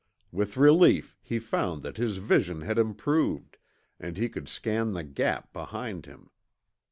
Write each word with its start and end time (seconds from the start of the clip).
With 0.31 0.57
relief 0.57 1.15
he 1.21 1.37
found 1.37 1.83
that 1.83 1.97
his 1.97 2.17
vision 2.17 2.61
had 2.61 2.79
improved, 2.79 3.57
and 3.99 4.17
he 4.17 4.29
could 4.29 4.49
scan 4.49 4.93
the 4.93 5.03
Gap 5.03 5.53
behind 5.53 6.07
him. 6.07 6.31